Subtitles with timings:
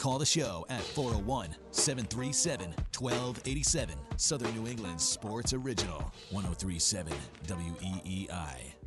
[0.00, 3.94] Call the show at 401 737 1287.
[4.16, 7.12] Southern New England Sports Original 1037
[7.46, 8.79] WEEI.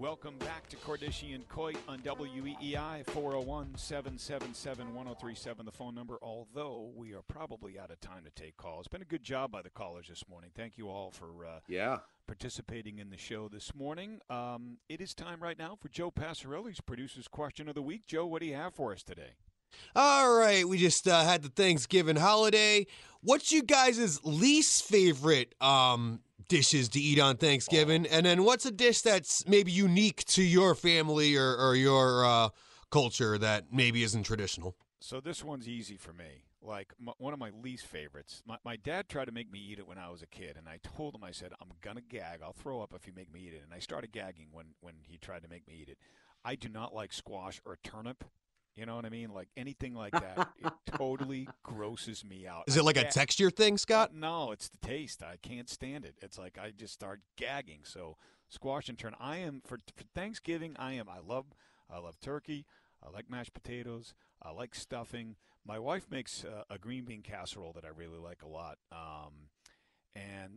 [0.00, 6.18] Welcome back to Cordischi and Coit on WEEI 401 777 1037, the phone number.
[6.22, 8.88] Although we are probably out of time to take calls.
[8.88, 10.52] Been a good job by the callers this morning.
[10.56, 14.20] Thank you all for uh, yeah participating in the show this morning.
[14.30, 18.06] Um, it is time right now for Joe Passarelli's producer's question of the week.
[18.06, 19.34] Joe, what do you have for us today?
[19.94, 22.86] All right, we just uh, had the Thanksgiving holiday.
[23.20, 26.20] What's you guys' least favorite um,
[26.50, 28.06] dishes to eat on Thanksgiving?
[28.06, 32.48] And then what's a dish that's maybe unique to your family or, or your uh,
[32.90, 34.76] culture that maybe isn't traditional?
[35.00, 36.44] So this one's easy for me.
[36.60, 38.42] Like m- one of my least favorites.
[38.46, 40.68] My, my dad tried to make me eat it when I was a kid, and
[40.68, 42.40] I told him, I said, I'm gonna gag.
[42.44, 43.62] I'll throw up if you make me eat it.
[43.64, 45.96] And I started gagging when when he tried to make me eat it.
[46.44, 48.24] I do not like squash or turnip.
[48.80, 49.34] You know what I mean?
[49.34, 52.64] Like anything like that, it totally grosses me out.
[52.66, 54.14] Is it like a ga- texture thing, Scott?
[54.14, 55.22] no, it's the taste.
[55.22, 56.14] I can't stand it.
[56.22, 57.80] It's like I just start gagging.
[57.84, 58.16] So
[58.48, 59.14] squash and turn.
[59.20, 60.76] I am for, for Thanksgiving.
[60.78, 61.10] I am.
[61.10, 61.44] I love.
[61.90, 62.64] I love turkey.
[63.06, 64.14] I like mashed potatoes.
[64.42, 65.36] I like stuffing.
[65.66, 68.78] My wife makes uh, a green bean casserole that I really like a lot.
[68.90, 69.59] Um, and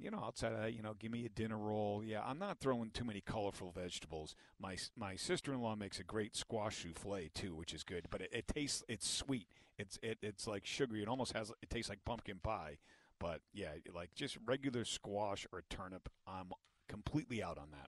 [0.04, 2.04] you know, outside of that, you know, give me a dinner roll.
[2.04, 4.36] Yeah, I'm not throwing too many colorful vegetables.
[4.60, 8.08] My my sister-in-law makes a great squash souffle too, which is good.
[8.10, 9.48] But it, it tastes it's sweet.
[9.80, 11.02] It's it, it's like sugary.
[11.02, 12.78] It almost has it tastes like pumpkin pie.
[13.20, 16.52] But yeah, like just regular squash or turnip, I'm
[16.90, 17.88] completely out on that.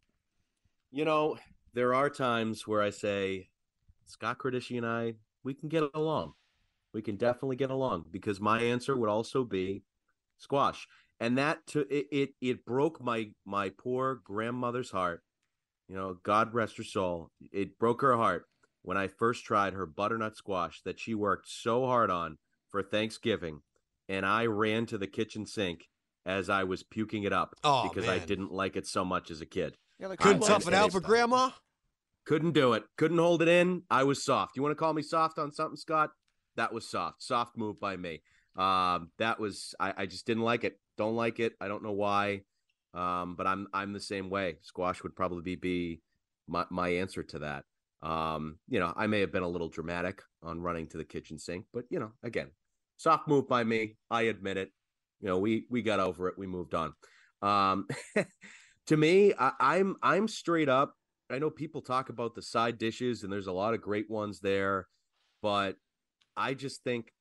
[0.91, 1.37] You know,
[1.73, 3.49] there are times where I say,
[4.05, 6.33] Scott Cordischi and I, we can get along.
[6.93, 9.83] We can definitely get along because my answer would also be
[10.37, 10.87] squash.
[11.19, 15.23] And that to it, it it broke my my poor grandmother's heart.
[15.87, 17.31] You know, God rest her soul.
[17.51, 18.45] It broke her heart
[18.81, 22.37] when I first tried her butternut squash that she worked so hard on
[22.69, 23.61] for Thanksgiving,
[24.09, 25.87] and I ran to the kitchen sink
[26.25, 29.41] as I was puking it up Oh, because I didn't like it so much as
[29.41, 29.77] a kid.
[29.99, 31.51] Yeah, like Couldn't tough it out for grandma?
[32.25, 32.83] Couldn't do it.
[32.97, 33.83] Couldn't hold it in.
[33.89, 34.55] I was soft.
[34.55, 36.09] You want to call me soft on something, Scott?
[36.55, 37.21] That was soft.
[37.21, 38.23] Soft move by me.
[38.57, 40.79] Um, that was I, I just didn't like it.
[40.97, 41.53] Don't like it.
[41.59, 42.41] I don't know why.
[42.93, 44.57] Um, but I'm I'm the same way.
[44.61, 46.01] Squash would probably be,
[46.47, 47.65] my my answer to that.
[48.01, 51.37] Um, you know, I may have been a little dramatic on running to the kitchen
[51.37, 52.51] sink, but you know, again,
[52.97, 53.97] soft move by me.
[54.09, 54.69] I admit it.
[55.19, 56.37] You know, we we got over it.
[56.37, 56.93] We moved on.
[57.41, 57.87] Um,
[58.87, 60.93] to me, I, I'm I'm straight up.
[61.29, 64.39] I know people talk about the side dishes, and there's a lot of great ones
[64.39, 64.87] there,
[65.41, 65.75] but
[66.37, 67.11] I just think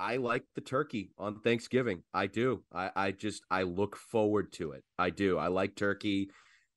[0.00, 2.02] I like the turkey on Thanksgiving.
[2.14, 2.62] I do.
[2.72, 4.82] I, I just I look forward to it.
[4.98, 5.36] I do.
[5.36, 6.30] I like turkey,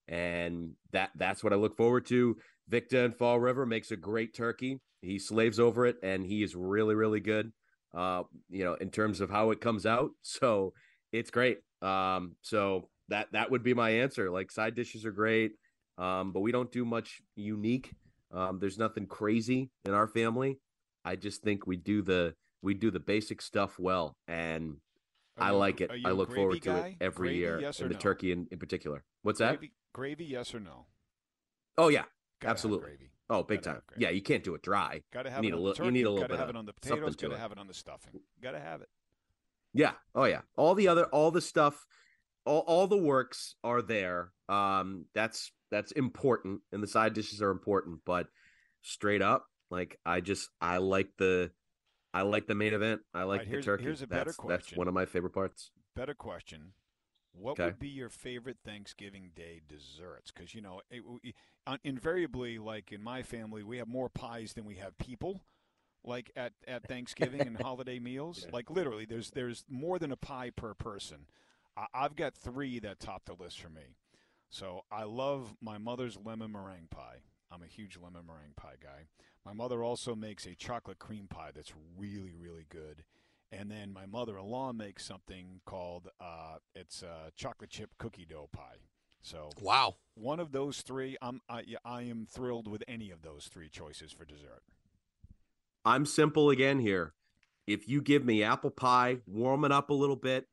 [0.09, 2.35] and that that's what I look forward to.
[2.67, 4.81] Victor in Fall River makes a great turkey.
[5.01, 7.53] He slaves over it, and he is really really good.
[7.95, 10.73] Uh, you know, in terms of how it comes out, so
[11.13, 11.59] it's great.
[11.81, 14.29] Um, so that that would be my answer.
[14.29, 15.53] Like side dishes are great,
[15.97, 17.93] um, but we don't do much unique.
[18.33, 20.59] Um, there's nothing crazy in our family.
[21.05, 24.77] I just think we do the we do the basic stuff well, and
[25.37, 25.91] Are I you like it.
[25.93, 27.99] you I look gravy forward to it every Gravy, year, yes and the no?
[27.99, 29.03] turkey in, in particular.
[29.21, 29.57] What's that?
[29.59, 30.85] Gravy, gravy, yes or no?
[31.77, 32.09] Oh yeah, Gotta
[32.41, 32.87] have absolutely.
[32.87, 33.09] gravy.
[33.29, 33.75] Oh, big Gotta time.
[33.75, 34.01] have gravy.
[34.03, 35.01] Yeah, you can't do it dry.
[35.11, 36.39] Got to You have need it a little- the you need a little gotta bit
[36.39, 37.15] have of it on the something potatoes.
[37.17, 37.39] to Got to it.
[37.39, 38.19] have it on the stuffing.
[38.41, 38.89] Got to have it.
[39.73, 39.93] Yeah.
[40.13, 40.41] Oh yeah.
[40.55, 41.85] All the other all the stuff
[42.45, 44.31] all, all the works are there.
[44.49, 48.27] Um that's that's important and the side dishes are important, but
[48.81, 51.49] straight up, like I just I like the
[52.13, 53.01] I like the main event.
[53.13, 53.83] I like right, the turkey.
[53.83, 55.71] here's a better that's, that's one of my favorite parts.
[55.95, 56.73] Better question.
[57.33, 57.65] What Okay.
[57.65, 60.31] would be your favorite Thanksgiving Day desserts?
[60.31, 61.03] Because you know, it,
[61.65, 65.41] uh, invariably, like in my family, we have more pies than we have people.
[66.03, 70.51] Like at, at Thanksgiving and holiday meals, like literally, there's there's more than a pie
[70.51, 71.27] per person.
[71.77, 73.97] I, I've got three that top the list for me.
[74.49, 77.23] So I love my mother's lemon meringue pie.
[77.53, 79.07] I'm a huge lemon meringue pie guy.
[79.45, 83.03] My mother also makes a chocolate cream pie that's really really good.
[83.51, 88.79] And then my mother-in-law makes something called uh, it's a chocolate chip cookie dough pie.
[89.21, 89.95] So Wow.
[90.15, 94.11] one of those three, I'm I, I am thrilled with any of those three choices
[94.11, 94.63] for dessert.
[95.85, 97.13] I'm simple again here.
[97.67, 100.47] If you give me apple pie, warm it up a little bit,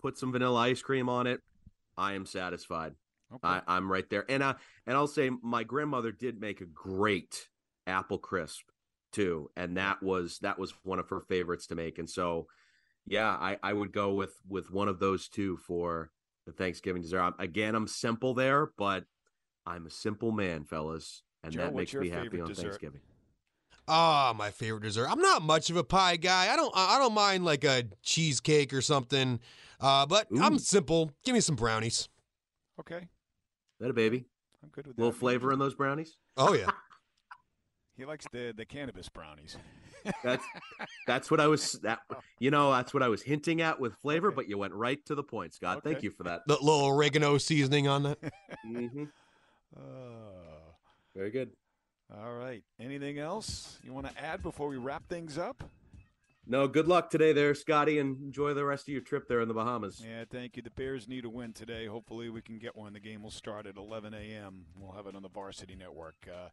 [0.00, 1.40] put some vanilla ice cream on it,
[1.96, 2.94] I am satisfied.
[3.34, 3.48] Okay.
[3.48, 4.24] I, I'm right there.
[4.28, 4.54] And I
[4.86, 7.48] and I'll say my grandmother did make a great
[7.86, 8.64] apple crisp
[9.12, 9.50] too.
[9.56, 11.98] And that was that was one of her favorites to make.
[11.98, 12.46] And so
[13.06, 16.10] yeah, I, I would go with with one of those two for
[16.46, 17.20] the Thanksgiving dessert.
[17.20, 19.04] I'm- Again, I'm simple there, but
[19.66, 21.22] I'm a simple man, fellas.
[21.44, 22.62] And Joe, that makes me happy on dessert?
[22.62, 23.00] Thanksgiving.
[23.88, 25.08] Ah, my favorite dessert.
[25.10, 26.52] I'm not much of a pie guy.
[26.52, 26.72] I don't.
[26.76, 29.40] I don't mind like a cheesecake or something.
[29.80, 31.10] Uh, but I'm simple.
[31.24, 32.08] Give me some brownies.
[32.78, 33.08] okay,
[33.82, 34.26] That a baby?
[34.62, 36.16] I'm good with A little flavor in those brownies?
[36.36, 36.70] Oh yeah.
[37.94, 39.58] He likes the the cannabis brownies.
[40.24, 40.42] That's
[41.06, 41.98] that's what I was that
[42.40, 44.34] you know that's what I was hinting at with flavor, Okay.
[44.36, 45.82] but you went right to the point, Scott.
[45.84, 46.40] Thank you for that.
[46.46, 48.18] the little oregano seasoning on that.
[48.66, 49.04] hmm
[49.76, 49.80] Uh,
[51.14, 51.50] Very good.
[52.16, 52.64] all right.
[52.80, 55.62] Anything else you want to add before we wrap things up?
[56.46, 59.48] No, good luck today, there, Scotty, and enjoy the rest of your trip there in
[59.48, 60.02] the Bahamas.
[60.04, 60.62] Yeah, thank you.
[60.62, 61.86] The Bears need a win today.
[61.86, 62.92] Hopefully, we can get one.
[62.92, 64.66] The game will start at 11 a.m.
[64.76, 66.16] We'll have it on the Varsity Network.
[66.28, 66.48] Uh,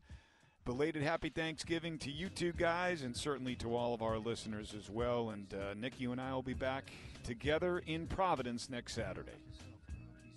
[0.64, 4.92] belated happy Thanksgiving to you two guys, and certainly to all of our listeners as
[4.92, 5.32] well.
[5.32, 6.92] And uh, Nick, you and I will be back
[7.24, 9.32] together in Providence next Saturday.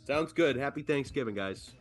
[0.05, 0.57] Sounds good.
[0.57, 1.73] Happy Thanksgiving, guys.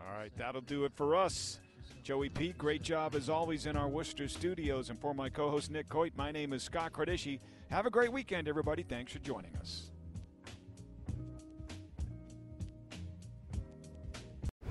[0.00, 1.60] All right, that'll do it for us.
[2.02, 4.90] Joey Pete, great job as always in our Worcester studios.
[4.90, 7.40] And for my co host Nick Coit, my name is Scott Cordischi.
[7.70, 8.82] Have a great weekend, everybody.
[8.82, 9.90] Thanks for joining us.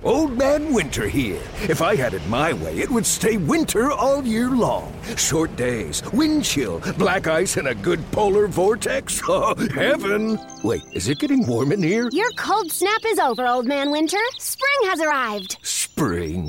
[0.01, 1.41] Old Man Winter here.
[1.67, 4.93] If I had it my way, it would stay winter all year long.
[5.17, 9.21] Short days, wind chill, black ice, and a good polar vortex.
[9.31, 10.39] Oh, heaven!
[10.63, 12.09] Wait, is it getting warm in here?
[12.11, 14.17] Your cold snap is over, Old Man Winter.
[14.39, 15.57] Spring has arrived.
[15.61, 16.48] Spring.